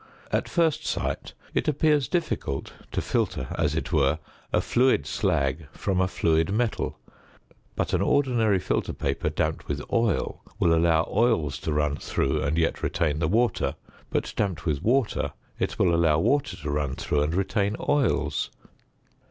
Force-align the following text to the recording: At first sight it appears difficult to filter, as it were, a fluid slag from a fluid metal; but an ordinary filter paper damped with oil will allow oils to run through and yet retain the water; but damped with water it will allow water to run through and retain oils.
At 0.31 0.49
first 0.49 0.83
sight 0.83 1.33
it 1.53 1.67
appears 1.67 2.07
difficult 2.07 2.73
to 2.91 3.01
filter, 3.03 3.49
as 3.55 3.75
it 3.75 3.93
were, 3.93 4.17
a 4.51 4.59
fluid 4.59 5.05
slag 5.05 5.67
from 5.73 6.01
a 6.01 6.07
fluid 6.07 6.51
metal; 6.51 6.97
but 7.75 7.93
an 7.93 8.01
ordinary 8.01 8.57
filter 8.57 8.93
paper 8.93 9.29
damped 9.29 9.67
with 9.67 9.79
oil 9.93 10.41
will 10.57 10.73
allow 10.73 11.07
oils 11.11 11.59
to 11.59 11.71
run 11.71 11.97
through 11.97 12.41
and 12.41 12.57
yet 12.57 12.81
retain 12.81 13.19
the 13.19 13.27
water; 13.27 13.75
but 14.09 14.33
damped 14.35 14.65
with 14.65 14.81
water 14.81 15.33
it 15.59 15.77
will 15.77 15.93
allow 15.93 16.17
water 16.17 16.57
to 16.57 16.71
run 16.71 16.95
through 16.95 17.21
and 17.21 17.35
retain 17.35 17.75
oils. 17.87 18.49